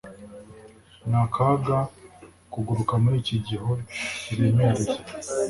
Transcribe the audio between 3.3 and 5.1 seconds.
gihu kiremereye